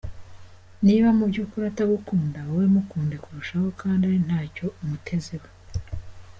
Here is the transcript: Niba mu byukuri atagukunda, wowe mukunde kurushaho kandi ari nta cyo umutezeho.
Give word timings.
Niba 0.85 1.09
mu 1.17 1.23
byukuri 1.31 1.63
atagukunda, 1.71 2.39
wowe 2.47 2.65
mukunde 2.75 3.15
kurushaho 3.23 3.67
kandi 3.81 4.01
ari 4.09 4.19
nta 4.27 4.39
cyo 4.55 4.67
umutezeho. 4.83 5.47